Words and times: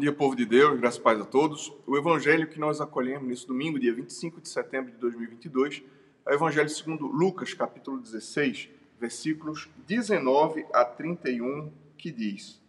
Dia, 0.00 0.14
povo 0.14 0.34
de 0.34 0.46
Deus, 0.46 0.80
graças 0.80 0.98
e 0.98 1.02
paz 1.02 1.20
a 1.20 1.26
todos. 1.26 1.70
O 1.86 1.94
evangelho 1.94 2.48
que 2.48 2.58
nós 2.58 2.80
acolhemos 2.80 3.28
nesse 3.28 3.46
domingo, 3.46 3.78
dia 3.78 3.92
25 3.92 4.40
de 4.40 4.48
setembro 4.48 4.90
de 4.90 4.96
2022, 4.96 5.82
é 6.24 6.30
o 6.30 6.32
evangelho 6.32 6.70
segundo 6.70 7.06
Lucas, 7.06 7.52
capítulo 7.52 8.00
16, 8.00 8.70
versículos 8.98 9.68
19 9.86 10.64
a 10.72 10.86
31, 10.86 11.70
que 11.98 12.10
diz: 12.10 12.62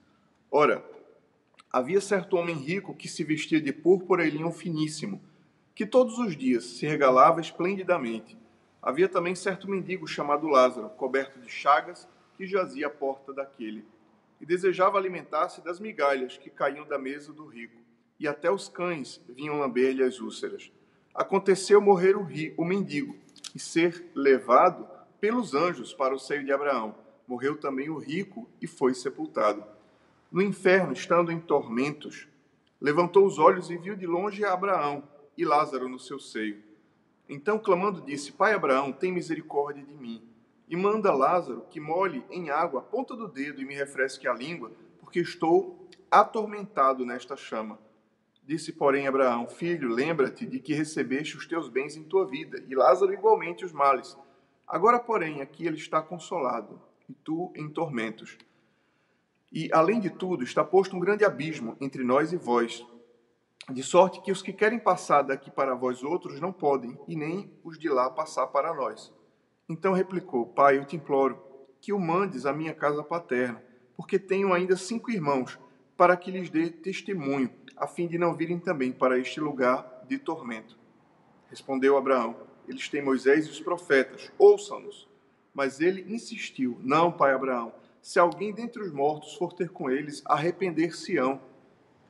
Ora, 0.51 0.83
havia 1.71 2.01
certo 2.01 2.35
homem 2.35 2.57
rico 2.57 2.93
que 2.93 3.07
se 3.07 3.23
vestia 3.23 3.61
de 3.61 3.71
púrpura 3.71 4.27
e 4.27 4.29
linho 4.29 4.51
finíssimo, 4.51 5.21
que 5.73 5.85
todos 5.85 6.17
os 6.17 6.35
dias 6.35 6.65
se 6.65 6.85
regalava 6.85 7.39
esplendidamente. 7.39 8.37
Havia 8.81 9.07
também 9.07 9.35
certo 9.35 9.71
mendigo 9.71 10.05
chamado 10.05 10.49
Lázaro, 10.49 10.89
coberto 10.89 11.39
de 11.39 11.49
chagas, 11.49 12.05
que 12.35 12.45
jazia 12.45 12.87
à 12.87 12.89
porta 12.89 13.31
daquele 13.31 13.85
e 14.41 14.45
desejava 14.45 14.97
alimentar-se 14.97 15.61
das 15.61 15.79
migalhas 15.79 16.35
que 16.35 16.49
caíam 16.49 16.85
da 16.87 16.97
mesa 16.97 17.31
do 17.31 17.45
rico, 17.45 17.79
e 18.19 18.27
até 18.27 18.51
os 18.51 18.67
cães 18.67 19.21
vinham 19.29 19.59
lamber-lhe 19.59 20.03
as 20.03 20.19
úlceras. 20.19 20.71
Aconteceu 21.13 21.79
morrer 21.79 22.17
o, 22.17 22.23
ri, 22.23 22.53
o 22.57 22.65
mendigo 22.65 23.15
e 23.53 23.59
ser 23.59 24.09
levado 24.15 24.87
pelos 25.19 25.53
anjos 25.53 25.93
para 25.93 26.15
o 26.15 26.19
seio 26.19 26.43
de 26.43 26.51
Abraão. 26.51 26.95
Morreu 27.27 27.57
também 27.57 27.89
o 27.89 27.99
rico 27.99 28.49
e 28.59 28.65
foi 28.65 28.95
sepultado. 28.95 29.63
No 30.31 30.41
inferno, 30.41 30.93
estando 30.93 31.31
em 31.31 31.39
tormentos, 31.39 32.27
levantou 32.79 33.25
os 33.25 33.37
olhos 33.37 33.69
e 33.69 33.77
viu 33.77 33.95
de 33.95 34.07
longe 34.07 34.43
Abraão 34.43 35.03
e 35.37 35.45
Lázaro 35.45 35.87
no 35.87 35.99
seu 35.99 36.19
seio. 36.19 36.63
Então, 37.29 37.59
clamando, 37.59 38.01
disse: 38.01 38.31
Pai 38.31 38.53
Abraão, 38.53 38.91
tem 38.91 39.11
misericórdia 39.11 39.83
de 39.83 39.93
mim 39.93 40.30
e 40.71 40.75
manda 40.77 41.13
Lázaro 41.13 41.65
que 41.69 41.81
molhe 41.81 42.23
em 42.29 42.49
água 42.49 42.79
a 42.79 42.83
ponta 42.83 43.13
do 43.13 43.27
dedo 43.27 43.61
e 43.61 43.65
me 43.65 43.75
refresque 43.75 44.25
a 44.25 44.33
língua, 44.33 44.71
porque 45.01 45.19
estou 45.19 45.85
atormentado 46.09 47.05
nesta 47.05 47.35
chama. 47.35 47.77
Disse, 48.41 48.71
porém, 48.71 49.05
Abraão: 49.05 49.49
Filho, 49.49 49.89
lembra-te 49.89 50.45
de 50.45 50.61
que 50.61 50.73
recebeste 50.73 51.35
os 51.35 51.45
teus 51.45 51.67
bens 51.67 51.97
em 51.97 52.05
tua 52.05 52.25
vida, 52.25 52.63
e 52.69 52.73
Lázaro 52.73 53.13
igualmente 53.13 53.65
os 53.65 53.73
males. 53.73 54.17
Agora, 54.65 54.97
porém, 54.97 55.41
aqui 55.41 55.67
ele 55.67 55.75
está 55.75 56.01
consolado, 56.01 56.81
e 57.09 57.13
tu 57.13 57.51
em 57.53 57.67
tormentos. 57.67 58.37
E, 59.51 59.69
além 59.73 59.99
de 59.99 60.09
tudo, 60.09 60.41
está 60.41 60.63
posto 60.63 60.95
um 60.95 61.01
grande 61.01 61.25
abismo 61.25 61.75
entre 61.81 62.01
nós 62.01 62.31
e 62.31 62.37
vós, 62.37 62.85
de 63.69 63.83
sorte 63.83 64.21
que 64.21 64.31
os 64.31 64.41
que 64.41 64.53
querem 64.53 64.79
passar 64.79 65.21
daqui 65.21 65.51
para 65.51 65.75
vós 65.75 66.01
outros 66.01 66.39
não 66.39 66.53
podem, 66.53 66.97
e 67.09 67.15
nem 67.17 67.51
os 67.61 67.77
de 67.77 67.89
lá 67.89 68.09
passar 68.09 68.47
para 68.47 68.73
nós. 68.73 69.13
Então 69.71 69.93
replicou: 69.93 70.45
Pai, 70.45 70.77
eu 70.77 70.83
te 70.83 70.97
imploro 70.97 71.41
que 71.79 71.93
o 71.93 71.99
mandes 71.99 72.45
à 72.45 72.51
minha 72.51 72.73
casa 72.73 73.01
paterna, 73.01 73.63
porque 73.95 74.19
tenho 74.19 74.53
ainda 74.53 74.75
cinco 74.75 75.09
irmãos, 75.09 75.57
para 75.95 76.17
que 76.17 76.29
lhes 76.29 76.49
dê 76.49 76.69
testemunho, 76.69 77.49
a 77.77 77.87
fim 77.87 78.05
de 78.05 78.17
não 78.17 78.35
virem 78.35 78.59
também 78.59 78.91
para 78.91 79.17
este 79.17 79.39
lugar 79.39 80.03
de 80.09 80.17
tormento. 80.17 80.77
Respondeu 81.49 81.95
Abraão: 81.95 82.35
Eles 82.67 82.89
têm 82.89 83.01
Moisés 83.01 83.47
e 83.47 83.49
os 83.49 83.61
profetas, 83.61 84.29
ouçam-nos. 84.37 85.07
Mas 85.53 85.79
ele 85.79 86.13
insistiu: 86.13 86.77
Não, 86.81 87.09
pai 87.09 87.33
Abraão, 87.33 87.73
se 88.01 88.19
alguém 88.19 88.53
dentre 88.53 88.83
os 88.83 88.91
mortos 88.91 89.35
for 89.35 89.53
ter 89.53 89.69
com 89.69 89.89
eles, 89.89 90.21
arrepender-se-ão. 90.25 91.39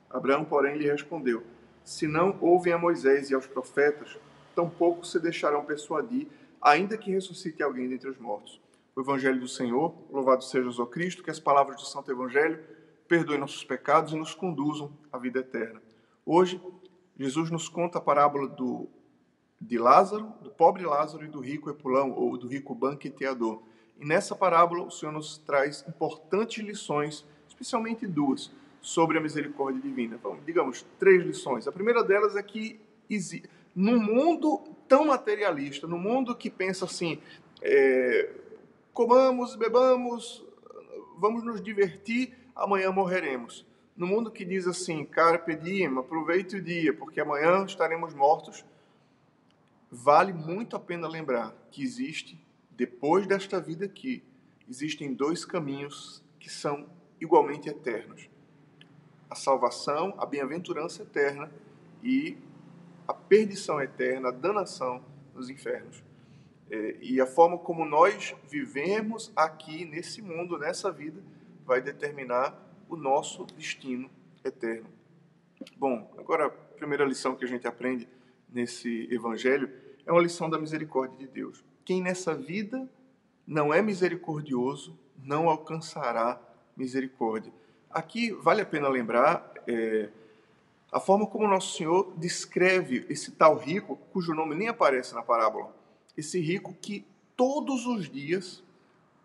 Abraão, 0.09 0.43
porém, 0.43 0.79
lhe 0.79 0.89
respondeu: 0.89 1.43
Se 1.83 2.07
não 2.07 2.39
ouvem 2.41 2.73
a 2.73 2.77
Moisés 2.79 3.29
e 3.29 3.35
aos 3.35 3.45
profetas, 3.45 4.17
tampouco 4.55 5.05
se 5.05 5.19
deixarão 5.19 5.63
persuadir 5.63 6.27
ainda 6.61 6.97
que 6.97 7.11
ressuscite 7.11 7.63
alguém 7.63 7.89
dentre 7.89 8.09
os 8.09 8.17
mortos. 8.17 8.61
O 8.95 9.01
Evangelho 9.01 9.39
do 9.39 9.47
Senhor, 9.47 9.95
louvado 10.11 10.43
seja 10.43 10.69
o 10.69 10.85
Cristo, 10.85 11.23
que 11.23 11.31
as 11.31 11.39
palavras 11.39 11.77
do 11.77 11.87
Santo 11.87 12.11
Evangelho 12.11 12.59
perdoem 13.07 13.39
nossos 13.39 13.63
pecados 13.63 14.13
e 14.13 14.15
nos 14.15 14.35
conduzam 14.35 14.91
à 15.11 15.17
vida 15.17 15.39
eterna. 15.39 15.81
Hoje, 16.25 16.61
Jesus 17.17 17.49
nos 17.49 17.67
conta 17.67 17.97
a 17.97 18.01
parábola 18.01 18.47
do, 18.47 18.87
de 19.59 19.77
Lázaro, 19.77 20.33
do 20.41 20.49
pobre 20.49 20.83
Lázaro 20.83 21.25
e 21.25 21.27
do 21.27 21.39
rico 21.39 21.69
Epulão, 21.69 22.11
ou 22.11 22.37
do 22.37 22.47
rico 22.47 22.75
banqueteador. 22.75 23.61
E 23.99 24.05
nessa 24.05 24.35
parábola, 24.35 24.83
o 24.83 24.91
Senhor 24.91 25.11
nos 25.11 25.37
traz 25.37 25.85
importantes 25.87 26.63
lições, 26.63 27.25
especialmente 27.47 28.07
duas, 28.07 28.51
sobre 28.81 29.17
a 29.17 29.21
misericórdia 29.21 29.81
divina. 29.81 30.15
Então, 30.15 30.39
digamos, 30.45 30.85
três 30.97 31.23
lições. 31.23 31.67
A 31.67 31.71
primeira 31.71 32.03
delas 32.03 32.35
é 32.35 32.43
que 32.43 32.79
no 33.75 33.99
mundo 33.99 34.63
tão 34.91 35.05
materialista, 35.05 35.87
no 35.87 35.97
mundo 35.97 36.35
que 36.35 36.49
pensa 36.49 36.83
assim, 36.83 37.17
é, 37.61 38.29
comamos, 38.91 39.55
bebamos, 39.55 40.45
vamos 41.17 41.45
nos 41.45 41.61
divertir, 41.61 42.37
amanhã 42.53 42.91
morreremos. 42.91 43.65
No 43.95 44.05
mundo 44.05 44.29
que 44.29 44.43
diz 44.43 44.67
assim, 44.67 45.05
carpe 45.05 45.55
diem, 45.55 45.97
aproveite 45.97 46.57
o 46.57 46.61
dia, 46.61 46.93
porque 46.93 47.21
amanhã 47.21 47.63
estaremos 47.63 48.13
mortos, 48.13 48.65
vale 49.89 50.33
muito 50.33 50.75
a 50.75 50.79
pena 50.79 51.07
lembrar 51.07 51.55
que 51.71 51.81
existe, 51.81 52.37
depois 52.71 53.25
desta 53.25 53.61
vida 53.61 53.85
aqui, 53.85 54.21
existem 54.69 55.13
dois 55.13 55.45
caminhos 55.45 56.21
que 56.37 56.49
são 56.49 56.85
igualmente 57.21 57.69
eternos. 57.69 58.29
A 59.29 59.35
salvação, 59.35 60.13
a 60.17 60.25
bem-aventurança 60.25 61.03
eterna 61.03 61.49
e 62.03 62.37
a 63.11 63.13
perdição 63.13 63.81
eterna, 63.81 64.29
a 64.29 64.31
danação 64.31 65.03
nos 65.35 65.49
infernos. 65.49 66.01
É, 66.69 66.95
e 67.01 67.19
a 67.19 67.25
forma 67.25 67.57
como 67.57 67.83
nós 67.83 68.33
vivemos 68.49 69.31
aqui 69.35 69.83
nesse 69.83 70.21
mundo, 70.21 70.57
nessa 70.57 70.89
vida, 70.89 71.21
vai 71.65 71.81
determinar 71.81 72.57
o 72.87 72.95
nosso 72.95 73.45
destino 73.45 74.09
eterno. 74.43 74.87
Bom, 75.75 76.09
agora 76.17 76.45
a 76.45 76.49
primeira 76.49 77.03
lição 77.03 77.35
que 77.35 77.43
a 77.43 77.47
gente 77.47 77.67
aprende 77.67 78.07
nesse 78.49 79.07
evangelho 79.13 79.69
é 80.05 80.11
uma 80.11 80.21
lição 80.21 80.49
da 80.49 80.57
misericórdia 80.57 81.17
de 81.17 81.27
Deus. 81.27 81.63
Quem 81.83 82.01
nessa 82.01 82.33
vida 82.33 82.89
não 83.45 83.73
é 83.73 83.81
misericordioso 83.81 84.97
não 85.21 85.49
alcançará 85.49 86.41
misericórdia. 86.77 87.51
Aqui 87.89 88.31
vale 88.31 88.61
a 88.61 88.65
pena 88.65 88.87
lembrar 88.87 89.53
é, 89.67 90.09
a 90.91 90.99
forma 90.99 91.25
como 91.25 91.47
Nosso 91.47 91.77
Senhor 91.77 92.13
descreve 92.17 93.05
esse 93.09 93.31
tal 93.31 93.55
rico, 93.55 93.95
cujo 94.11 94.33
nome 94.33 94.55
nem 94.55 94.67
aparece 94.67 95.15
na 95.15 95.23
parábola, 95.23 95.73
esse 96.17 96.39
rico 96.39 96.75
que 96.81 97.05
todos 97.37 97.85
os 97.85 98.09
dias 98.09 98.61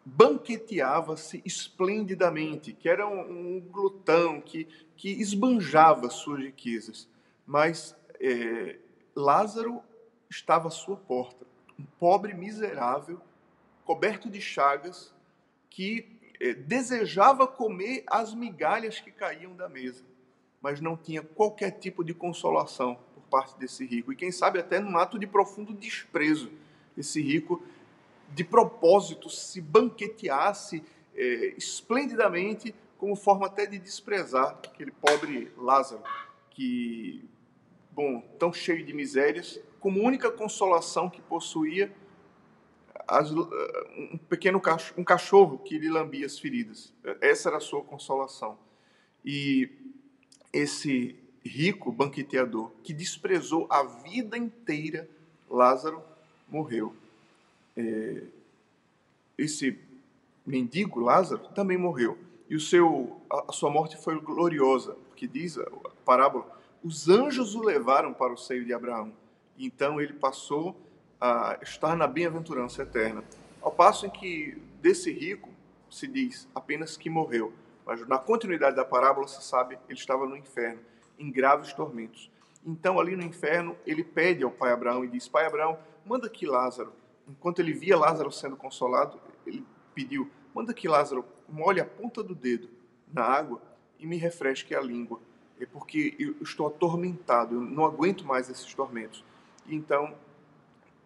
banqueteava-se 0.05 1.43
esplendidamente, 1.45 2.73
que 2.73 2.89
era 2.89 3.09
um, 3.09 3.57
um, 3.57 3.61
glutão, 3.61 4.41
que, 4.41 4.69
que 4.97 5.11
esbanjava 5.21 6.09
suas 6.09 6.39
riquezas. 6.39 7.09
Mas 7.45 7.97
é, 8.21 8.79
Lázaro 9.17 9.83
estava 10.31 10.69
à 10.69 10.71
sua 10.71 10.97
porta, 10.97 11.45
um 11.77 11.85
pobre 11.99 12.33
miserável, 12.33 13.21
coberto 13.85 14.31
de 14.31 14.41
chagas, 14.41 15.13
que 15.69 16.17
é, 16.39 16.55
desejava 16.55 17.49
comer 17.49 18.05
as 18.07 18.33
migalhas 18.33 19.01
que 19.01 19.11
caíam 19.11 19.57
da 19.57 19.69
mesa 19.69 20.05
mas 20.67 20.81
não 20.81 20.97
tinha 20.97 21.23
qualquer 21.23 21.71
tipo 21.71 22.03
de 22.03 22.13
consolação 22.13 22.99
por 23.15 23.23
parte 23.31 23.57
desse 23.57 23.87
rico. 23.87 24.13
E 24.13 24.17
quem 24.17 24.33
sabe 24.33 24.59
até 24.59 24.81
num 24.81 24.99
ato 24.99 25.17
de 25.17 25.25
profundo 25.25 25.73
desprezo, 25.73 26.51
esse 26.99 27.23
rico 27.23 27.63
de 28.35 28.43
propósito 28.43 29.31
se 29.31 29.61
banqueteasse 29.61 30.83
é, 31.15 31.55
esplendidamente, 31.57 32.75
como 32.99 33.15
forma 33.15 33.47
até 33.47 33.65
de 33.65 33.79
desprezar 33.79 34.59
aquele 34.65 34.91
pobre 34.91 35.53
Lázaro, 35.57 36.03
que, 36.51 37.25
bom, 37.93 38.21
tão 38.37 38.53
cheio 38.53 38.85
de 38.85 38.93
misérias, 38.93 39.61
como 39.79 40.03
única 40.03 40.33
consolação 40.33 41.09
que 41.09 41.23
possuía 41.23 41.95
as, 43.07 43.31
um 43.31 44.19
pequeno 44.29 44.61
cachorro, 44.61 45.01
um 45.01 45.05
cachorro 45.05 45.59
que 45.59 45.79
lhe 45.79 45.89
lambia 45.89 46.27
as 46.27 46.41
feridas. 46.41 46.93
Essa 47.21 47.51
era 47.51 47.59
a 47.59 47.61
sua 47.61 47.85
consolação. 47.85 48.59
E 49.25 49.87
esse 50.57 51.17
rico 51.45 51.93
banqueteador 51.93 52.71
que 52.83 52.93
desprezou 52.93 53.67
a 53.71 53.83
vida 53.83 54.37
inteira, 54.37 55.09
Lázaro 55.49 56.03
morreu. 56.49 56.95
É, 57.77 58.23
esse 59.37 59.79
mendigo 60.45 61.01
Lázaro 61.01 61.49
também 61.55 61.77
morreu 61.77 62.19
e 62.49 62.57
o 62.57 62.61
seu 62.61 63.21
a 63.29 63.53
sua 63.53 63.71
morte 63.71 63.97
foi 63.97 64.19
gloriosa, 64.21 64.97
porque 65.09 65.27
diz 65.27 65.59
a 65.59 65.67
parábola, 66.05 66.47
os 66.83 67.09
anjos 67.09 67.55
o 67.55 67.63
levaram 67.63 68.15
para 68.15 68.33
o 68.33 68.37
seio 68.37 68.65
de 68.65 68.73
Abraão. 68.73 69.13
Então 69.59 70.01
ele 70.01 70.13
passou 70.13 70.77
a 71.21 71.59
estar 71.63 71.97
na 71.97 72.07
bem-aventurança 72.07 72.83
eterna. 72.83 73.25
Ao 73.61 73.73
passo 73.73 74.07
em 74.07 74.11
que 74.11 74.57
desse 74.81 75.11
rico 75.11 75.49
se 75.91 76.07
diz 76.07 76.49
apenas 76.55 76.97
que 76.97 77.11
morreu. 77.11 77.53
Mas 77.87 78.05
na 78.09 78.19
continuidade 78.19 78.75
da 78.75 78.85
parábola, 78.85 79.29
se 79.29 79.41
sabe, 79.45 79.79
ele 79.89 79.97
estava 79.97 80.27
no 80.27 80.37
inferno, 80.37 80.81
em 81.17 81.31
graves 81.31 81.73
tormentos. 81.73 82.29
Então, 82.67 82.99
ali 82.99 83.15
no 83.15 83.23
inferno, 83.23 83.77
ele 83.87 84.03
pede 84.03 84.43
ao 84.43 84.51
pai 84.51 84.73
Abraão 84.73 85.05
e 85.05 85.09
diz: 85.09 85.29
Pai 85.29 85.47
Abraão, 85.47 85.79
manda 86.05 86.29
que 86.29 86.45
Lázaro, 86.45 86.93
enquanto 87.29 87.61
ele 87.61 87.73
via 87.73 87.97
Lázaro 87.97 88.33
sendo 88.33 88.57
consolado, 88.57 89.21
ele 89.47 89.65
pediu: 89.95 90.29
Manda 90.53 90.75
que 90.75 90.89
Lázaro 90.89 91.25
molhe 91.49 91.81
a 91.81 91.85
ponta 91.85 92.25
do 92.25 92.35
dedo 92.35 92.69
na 93.07 93.23
água 93.23 93.63
e 94.01 94.07
me 94.07 94.17
refresque 94.17 94.75
a 94.75 94.81
língua. 94.81 95.21
é 95.61 95.65
porque 95.65 96.17
eu 96.19 96.35
estou 96.43 96.67
atormentado, 96.67 97.55
eu 97.55 97.61
não 97.61 97.85
aguento 97.85 98.27
mais 98.27 98.51
esses 98.51 98.75
tormentos. 98.75 99.25
E 99.65 99.77
então 99.77 100.15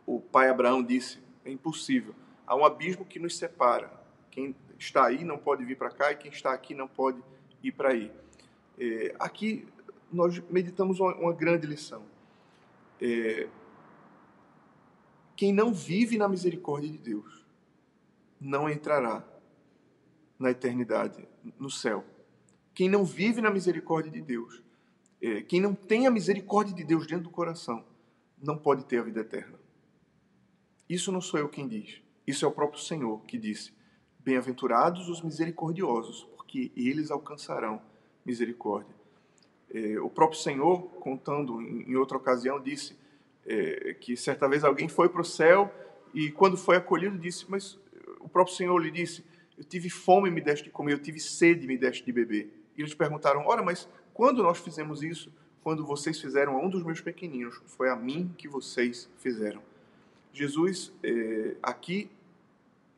o 0.06 0.18
pai 0.18 0.48
Abraão 0.48 0.82
disse: 0.82 1.20
é 1.44 1.50
impossível, 1.50 2.14
há 2.46 2.56
um 2.56 2.64
abismo 2.64 3.04
que 3.04 3.18
nos 3.18 3.36
separa. 3.36 3.92
Quem 4.30 4.54
está 4.80 5.06
aí 5.06 5.22
não 5.24 5.36
pode 5.36 5.64
vir 5.64 5.76
para 5.76 5.90
cá 5.90 6.10
e 6.10 6.16
quem 6.16 6.30
está 6.32 6.52
aqui 6.52 6.74
não 6.74 6.88
pode 6.88 7.22
ir 7.62 7.72
para 7.72 7.90
aí. 7.90 8.10
É, 8.78 9.14
aqui 9.18 9.68
nós 10.10 10.38
meditamos 10.50 10.98
uma, 10.98 11.14
uma 11.14 11.32
grande 11.34 11.66
lição. 11.66 12.02
É, 13.00 13.46
quem 15.36 15.52
não 15.52 15.72
vive 15.72 16.16
na 16.16 16.28
misericórdia 16.28 16.90
de 16.90 16.98
Deus 16.98 17.46
não 18.40 18.68
entrará 18.68 19.22
na 20.38 20.50
eternidade, 20.50 21.28
no 21.58 21.70
céu. 21.70 22.04
Quem 22.74 22.88
não 22.88 23.04
vive 23.04 23.42
na 23.42 23.50
misericórdia 23.50 24.10
de 24.10 24.22
Deus, 24.22 24.62
é, 25.20 25.42
quem 25.42 25.60
não 25.60 25.74
tem 25.74 26.06
a 26.06 26.10
misericórdia 26.10 26.74
de 26.74 26.84
Deus 26.84 27.06
dentro 27.06 27.24
do 27.24 27.30
coração, 27.30 27.84
não 28.42 28.56
pode 28.56 28.84
ter 28.86 28.98
a 28.98 29.02
vida 29.02 29.20
eterna. 29.20 29.58
Isso 30.88 31.12
não 31.12 31.20
sou 31.20 31.38
eu 31.38 31.48
quem 31.50 31.68
diz. 31.68 32.00
Isso 32.26 32.46
é 32.46 32.48
o 32.48 32.52
próprio 32.52 32.80
Senhor 32.80 33.22
que 33.24 33.36
disse: 33.36 33.72
Bem-aventurados 34.24 35.08
os 35.08 35.22
misericordiosos, 35.22 36.28
porque 36.36 36.70
eles 36.76 37.10
alcançarão 37.10 37.80
misericórdia. 38.24 38.94
É, 39.72 40.00
o 40.00 40.10
próprio 40.10 40.38
Senhor, 40.40 40.82
contando 41.00 41.62
em, 41.62 41.94
outra 41.96 42.16
ocasião, 42.16 42.60
disse 42.60 42.96
é, 43.46 43.94
que 43.94 44.16
certa 44.16 44.48
vez 44.48 44.64
alguém 44.64 44.88
foi 44.88 45.08
para 45.08 45.20
o 45.20 45.24
céu 45.24 45.72
e, 46.12 46.30
quando 46.30 46.56
foi 46.56 46.76
acolhido, 46.76 47.16
disse: 47.16 47.46
Mas 47.48 47.78
o 48.20 48.28
próprio 48.28 48.56
Senhor 48.56 48.76
lhe 48.78 48.90
disse: 48.90 49.24
Eu 49.56 49.64
tive 49.64 49.88
fome 49.88 50.28
e 50.28 50.32
me 50.32 50.40
deste 50.40 50.64
de 50.64 50.70
comer, 50.70 50.92
eu 50.92 50.98
tive 50.98 51.20
sede 51.20 51.64
e 51.64 51.68
me 51.68 51.78
deste 51.78 52.04
de 52.04 52.12
beber. 52.12 52.52
E 52.76 52.82
eles 52.82 52.94
perguntaram: 52.94 53.46
Ora, 53.46 53.62
mas 53.62 53.88
quando 54.12 54.42
nós 54.42 54.58
fizemos 54.58 55.02
isso? 55.02 55.32
Quando 55.62 55.84
vocês 55.84 56.20
fizeram 56.20 56.56
a 56.56 56.58
um 56.58 56.70
dos 56.70 56.82
meus 56.82 57.00
pequeninos, 57.00 57.60
foi 57.66 57.90
a 57.90 57.96
mim 57.96 58.34
que 58.36 58.48
vocês 58.48 59.10
fizeram. 59.18 59.62
Jesus, 60.32 60.92
é, 61.02 61.56
aqui, 61.62 62.10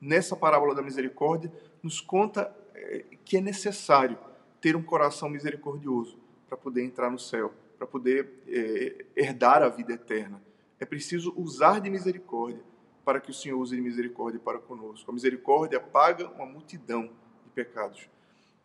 nessa 0.02 0.34
parábola 0.34 0.74
da 0.74 0.82
misericórdia, 0.82 1.52
nos 1.80 2.00
conta 2.00 2.52
é, 2.74 3.04
que 3.24 3.36
é 3.36 3.40
necessário 3.40 4.18
ter 4.60 4.74
um 4.74 4.82
coração 4.82 5.28
misericordioso 5.28 6.18
para 6.48 6.56
poder 6.56 6.82
entrar 6.82 7.08
no 7.08 7.20
céu, 7.20 7.54
para 7.78 7.86
poder 7.86 8.28
é, 8.48 9.04
herdar 9.14 9.62
a 9.62 9.68
vida 9.68 9.92
eterna. 9.92 10.42
É 10.80 10.84
preciso 10.84 11.32
usar 11.36 11.80
de 11.80 11.88
misericórdia 11.88 12.60
para 13.04 13.20
que 13.20 13.30
o 13.30 13.34
Senhor 13.34 13.58
use 13.58 13.76
de 13.76 13.80
misericórdia 13.80 14.40
para 14.40 14.58
conosco. 14.58 15.08
A 15.08 15.14
misericórdia 15.14 15.78
paga 15.78 16.28
uma 16.30 16.46
multidão 16.46 17.10
de 17.44 17.50
pecados. 17.54 18.08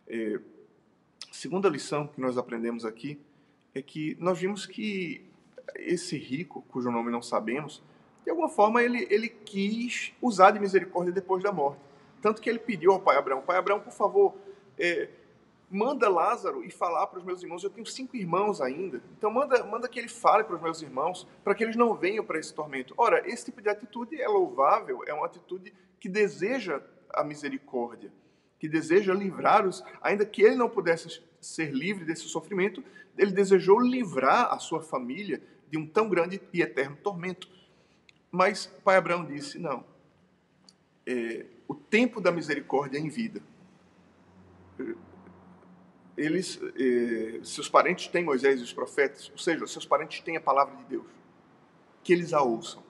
É, 0.08 0.40
segunda 1.32 1.70
lição 1.70 2.08
que 2.08 2.20
nós 2.20 2.38
aprendemos 2.38 2.84
aqui 2.84 3.20
é 3.76 3.82
que 3.82 4.18
nós 4.20 4.40
vimos 4.40 4.66
que 4.66 5.24
esse 5.76 6.18
rico, 6.18 6.64
cujo 6.64 6.90
nome 6.90 7.12
não 7.12 7.22
sabemos, 7.22 7.84
de 8.28 8.32
alguma 8.32 8.50
forma 8.50 8.84
ele, 8.84 9.08
ele 9.10 9.30
quis 9.30 10.12
usar 10.22 10.52
de 10.52 10.60
misericórdia 10.60 11.14
depois 11.14 11.42
da 11.42 11.50
morte. 11.50 11.80
Tanto 12.22 12.42
que 12.42 12.50
ele 12.50 12.60
pediu 12.60 12.92
ao 12.92 13.00
pai 13.00 13.16
Abraão: 13.16 13.42
Pai 13.42 13.56
Abraão, 13.56 13.80
por 13.80 13.94
favor, 13.94 14.36
é, 14.78 15.08
manda 15.72 16.10
Lázaro 16.10 16.62
e 16.62 16.70
falar 16.70 17.08
para 17.08 17.20
os 17.20 17.24
meus 17.24 17.42
irmãos. 17.42 17.64
Eu 17.64 17.70
tenho 17.70 17.88
cinco 17.88 18.18
irmãos 18.18 18.60
ainda, 18.60 19.02
então 19.18 19.32
manda, 19.32 19.64
manda 19.64 19.88
que 19.88 19.98
ele 19.98 20.10
fale 20.10 20.44
para 20.44 20.58
os 20.58 20.62
meus 20.62 20.82
irmãos, 20.82 21.26
para 21.42 21.56
que 21.56 21.64
eles 21.64 21.78
não 21.78 21.96
venham 21.96 22.22
para 22.22 22.38
esse 22.38 22.54
tormento. 22.54 22.94
Ora, 22.98 23.26
esse 23.26 23.46
tipo 23.46 23.62
de 23.62 23.70
atitude 23.70 24.22
é 24.22 24.28
louvável, 24.28 25.06
é 25.08 25.14
uma 25.14 25.26
atitude 25.26 25.74
que 25.98 26.10
deseja 26.10 26.82
a 27.14 27.24
misericórdia, 27.24 28.12
que 28.60 28.68
deseja 28.68 29.14
livrar-os, 29.14 29.86
ainda 30.02 30.26
que 30.26 30.42
ele 30.42 30.58
não 30.58 30.70
pudesse 30.70 31.24
ser 31.40 31.72
livre 31.72 32.04
desse 32.04 32.24
sofrimento, 32.24 32.84
ele 33.18 33.32
desejou 33.32 33.80
livrar 33.80 34.54
a 34.54 34.60
sua 34.60 34.82
família 34.82 35.42
de 35.70 35.78
um 35.78 35.88
tão 35.88 36.10
grande 36.10 36.42
e 36.52 36.62
eterno 36.62 36.98
tormento. 36.98 37.56
Mas 38.38 38.68
pai 38.84 38.98
Abraão 38.98 39.26
disse: 39.26 39.58
não, 39.58 39.84
é, 41.06 41.46
o 41.68 41.74
tempo 41.74 42.22
da 42.22 42.32
misericórdia 42.32 42.98
é 42.98 43.02
em 43.02 43.10
vida 43.10 43.42
eles, 46.18 46.60
eh, 46.76 47.40
seus 47.44 47.70
parentes 47.70 48.08
têm 48.08 48.24
Moisés 48.24 48.60
e 48.60 48.64
os 48.64 48.74
profetas, 48.74 49.30
ou 49.30 49.38
seja, 49.38 49.68
seus 49.68 49.86
parentes 49.86 50.20
têm 50.22 50.36
a 50.36 50.42
palavra 50.42 50.76
de 50.76 50.84
Deus, 50.86 51.06
que 52.04 52.12
eles 52.12 52.34
a 52.34 52.42
ouçam. 52.42 52.84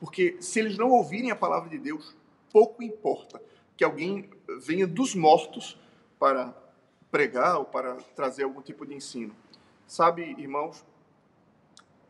Porque 0.00 0.36
se 0.40 0.58
eles 0.58 0.78
não 0.78 0.90
ouvirem 0.90 1.30
a 1.30 1.36
palavra 1.36 1.68
de 1.68 1.78
Deus, 1.78 2.16
pouco 2.50 2.82
importa 2.82 3.40
que 3.76 3.84
alguém 3.84 4.30
venha 4.60 4.86
dos 4.86 5.14
mortos 5.14 5.78
para 6.18 6.56
pregar 7.10 7.58
ou 7.58 7.66
para 7.66 7.96
trazer 8.14 8.44
algum 8.44 8.62
tipo 8.62 8.86
de 8.86 8.94
ensino. 8.94 9.36
Sabe, 9.86 10.34
irmãos, 10.38 10.84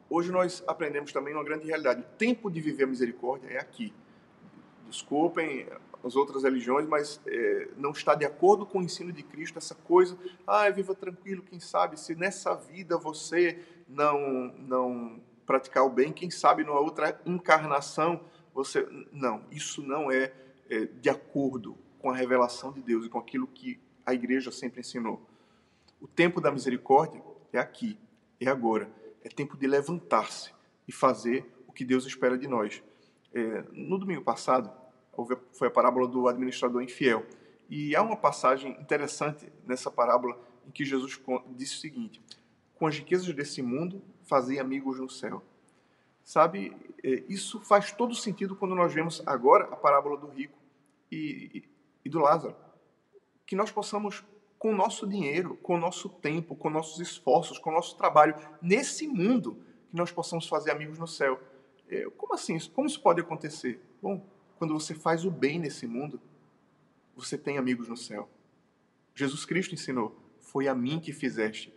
hoje 0.08 0.30
nós 0.30 0.62
aprendemos 0.66 1.12
também 1.12 1.34
uma 1.34 1.44
grande 1.44 1.66
realidade. 1.66 2.00
O 2.00 2.16
tempo 2.16 2.50
de 2.50 2.60
viver 2.60 2.84
a 2.84 2.86
misericórdia 2.86 3.48
é 3.48 3.58
aqui. 3.58 3.92
Desculpem 4.88 5.66
as 6.04 6.14
outras 6.14 6.44
religiões, 6.44 6.86
mas 6.86 7.20
é, 7.26 7.68
não 7.76 7.90
está 7.90 8.14
de 8.14 8.24
acordo 8.24 8.64
com 8.64 8.78
o 8.78 8.82
ensino 8.82 9.12
de 9.12 9.22
Cristo 9.22 9.58
essa 9.58 9.74
coisa, 9.74 10.16
ah, 10.46 10.70
viva 10.70 10.94
tranquilo, 10.94 11.42
quem 11.42 11.58
sabe, 11.58 11.98
se 11.98 12.14
nessa 12.14 12.54
vida 12.54 12.96
você 12.96 13.58
não, 13.88 14.54
não 14.58 15.20
praticar 15.44 15.84
o 15.84 15.90
bem, 15.90 16.12
quem 16.12 16.30
sabe 16.30 16.62
numa 16.62 16.80
outra 16.80 17.20
encarnação 17.26 18.20
você... 18.54 18.88
Não, 19.12 19.42
isso 19.50 19.82
não 19.82 20.10
é, 20.10 20.32
é 20.70 20.86
de 20.86 21.10
acordo 21.10 21.76
com 21.98 22.10
a 22.10 22.16
revelação 22.16 22.72
de 22.72 22.80
Deus 22.80 23.04
e 23.04 23.08
com 23.08 23.18
aquilo 23.18 23.46
que 23.46 23.78
a 24.04 24.14
igreja 24.14 24.50
sempre 24.50 24.80
ensinou. 24.80 25.20
O 26.00 26.06
tempo 26.06 26.40
da 26.40 26.50
misericórdia 26.50 27.22
é 27.52 27.58
aqui, 27.58 27.98
é 28.40 28.48
agora. 28.48 28.88
É 29.26 29.28
tempo 29.28 29.56
de 29.56 29.66
levantar-se 29.66 30.52
e 30.86 30.92
fazer 30.92 31.44
o 31.66 31.72
que 31.72 31.84
Deus 31.84 32.06
espera 32.06 32.38
de 32.38 32.46
nós. 32.46 32.80
É, 33.34 33.64
no 33.72 33.98
domingo 33.98 34.22
passado, 34.22 34.70
foi 35.52 35.66
a 35.66 35.70
parábola 35.70 36.06
do 36.06 36.28
administrador 36.28 36.80
infiel. 36.80 37.26
E 37.68 37.96
há 37.96 38.02
uma 38.02 38.16
passagem 38.16 38.80
interessante 38.80 39.52
nessa 39.66 39.90
parábola 39.90 40.38
em 40.64 40.70
que 40.70 40.84
Jesus 40.84 41.20
disse 41.56 41.74
o 41.74 41.80
seguinte: 41.80 42.22
Com 42.76 42.86
as 42.86 42.96
riquezas 42.96 43.34
desse 43.34 43.60
mundo, 43.62 44.00
fazei 44.22 44.60
amigos 44.60 45.00
no 45.00 45.10
céu. 45.10 45.42
Sabe, 46.22 46.76
é, 47.02 47.24
isso 47.28 47.58
faz 47.58 47.90
todo 47.90 48.14
sentido 48.14 48.54
quando 48.54 48.76
nós 48.76 48.94
vemos 48.94 49.20
agora 49.26 49.64
a 49.64 49.76
parábola 49.76 50.16
do 50.16 50.28
rico 50.28 50.56
e, 51.10 51.50
e, 51.52 51.64
e 52.04 52.08
do 52.08 52.20
Lázaro. 52.20 52.54
Que 53.44 53.56
nós 53.56 53.72
possamos, 53.72 54.22
com 54.66 54.72
o 54.72 54.76
nosso 54.76 55.06
dinheiro, 55.06 55.56
com 55.62 55.76
o 55.76 55.78
nosso 55.78 56.08
tempo, 56.08 56.56
com 56.56 56.68
nossos 56.68 56.98
esforços, 56.98 57.56
com 57.56 57.70
o 57.70 57.72
nosso 57.72 57.96
trabalho, 57.96 58.34
nesse 58.60 59.06
mundo, 59.06 59.56
que 59.88 59.96
nós 59.96 60.10
possamos 60.10 60.48
fazer 60.48 60.72
amigos 60.72 60.98
no 60.98 61.06
céu. 61.06 61.40
É, 61.88 62.10
como 62.16 62.34
assim? 62.34 62.58
Como 62.74 62.88
isso 62.88 63.00
pode 63.00 63.20
acontecer? 63.20 63.80
Bom, 64.02 64.26
quando 64.58 64.74
você 64.74 64.92
faz 64.92 65.24
o 65.24 65.30
bem 65.30 65.60
nesse 65.60 65.86
mundo, 65.86 66.20
você 67.14 67.38
tem 67.38 67.58
amigos 67.58 67.86
no 67.86 67.96
céu. 67.96 68.28
Jesus 69.14 69.44
Cristo 69.44 69.72
ensinou: 69.72 70.20
Foi 70.40 70.66
a 70.66 70.74
mim 70.74 70.98
que 70.98 71.12
fizeste. 71.12 71.72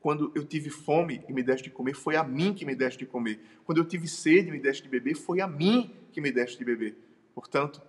Quando 0.00 0.32
eu 0.34 0.44
tive 0.44 0.70
fome 0.70 1.22
e 1.28 1.32
me 1.32 1.44
deste 1.44 1.68
de 1.68 1.70
comer, 1.70 1.94
foi 1.94 2.16
a 2.16 2.24
mim 2.24 2.52
que 2.52 2.66
me 2.66 2.74
deste 2.74 2.98
de 2.98 3.06
comer. 3.06 3.38
Quando 3.64 3.78
eu 3.78 3.84
tive 3.84 4.08
sede 4.08 4.48
e 4.48 4.50
me 4.50 4.58
deste 4.58 4.82
de 4.82 4.88
beber, 4.88 5.14
foi 5.14 5.40
a 5.40 5.46
mim 5.46 5.94
que 6.10 6.20
me 6.20 6.32
deste 6.32 6.58
de 6.58 6.64
beber. 6.64 6.96
Portanto, 7.32 7.80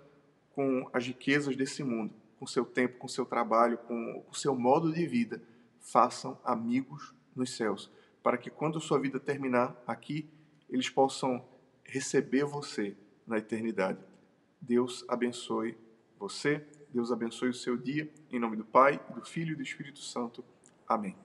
com 0.54 0.88
as 0.94 1.08
riquezas 1.08 1.56
desse 1.56 1.84
mundo, 1.84 2.14
com 2.46 2.48
seu 2.48 2.64
tempo, 2.64 3.00
com 3.00 3.08
seu 3.08 3.26
trabalho, 3.26 3.80
com 3.80 4.24
o 4.30 4.36
seu 4.36 4.56
modo 4.56 4.94
de 4.94 5.08
vida, 5.08 5.42
façam 5.80 6.40
amigos 6.44 7.12
nos 7.36 7.58
céus, 7.58 7.92
para 8.22 8.38
que 8.38 8.52
quando 8.52 8.80
sua 8.80 9.00
vida 9.00 9.20
terminar 9.20 9.76
aqui, 9.88 10.30
eles 10.70 10.88
possam 10.88 11.44
receber 11.84 12.46
você 12.46 12.96
na 13.26 13.40
eternidade. 13.40 14.00
Deus 14.62 15.04
abençoe 15.08 15.76
você, 16.20 16.64
Deus 16.94 17.12
abençoe 17.12 17.50
o 17.50 17.54
seu 17.54 17.76
dia, 17.76 18.12
em 18.32 18.40
nome 18.40 18.56
do 18.56 18.64
Pai, 18.64 19.04
do 19.16 19.26
Filho 19.26 19.54
e 19.54 19.56
do 19.56 19.64
Espírito 19.64 20.00
Santo. 20.00 20.46
Amém. 20.88 21.16